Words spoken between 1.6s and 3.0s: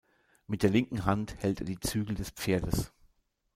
er die Zügel des Pferdes.